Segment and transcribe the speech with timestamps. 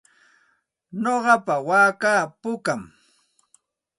[1.01, 2.81] Nuqapa waakaa pukam.